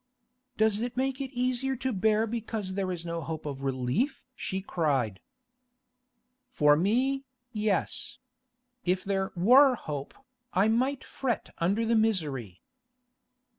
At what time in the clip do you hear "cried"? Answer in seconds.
4.59-5.19